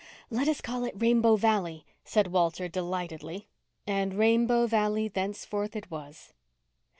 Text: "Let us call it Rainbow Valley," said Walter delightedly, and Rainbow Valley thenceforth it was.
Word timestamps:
"Let 0.31 0.47
us 0.47 0.61
call 0.61 0.83
it 0.85 0.95
Rainbow 0.97 1.35
Valley," 1.35 1.85
said 2.03 2.31
Walter 2.31 2.67
delightedly, 2.67 3.47
and 3.85 4.15
Rainbow 4.15 4.65
Valley 4.65 5.07
thenceforth 5.07 5.75
it 5.75 5.91
was. 5.91 6.33